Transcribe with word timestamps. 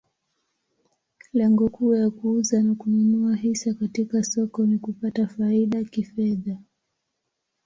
Lengo 1.33 1.69
kuu 1.69 1.95
ya 1.95 2.09
kuuza 2.09 2.63
na 2.63 2.75
kununua 2.75 3.35
hisa 3.35 3.73
katika 3.73 4.23
soko 4.23 4.65
ni 4.65 4.77
kupata 4.79 5.27
faida 5.27 5.83
kifedha. 5.83 6.57